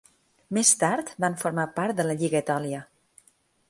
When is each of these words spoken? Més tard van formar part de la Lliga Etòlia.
Més 0.57 0.71
tard 0.79 1.13
van 1.25 1.37
formar 1.43 1.69
part 1.79 2.01
de 2.01 2.09
la 2.09 2.19
Lliga 2.23 2.45
Etòlia. 2.45 2.85